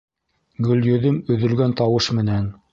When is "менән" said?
2.23-2.53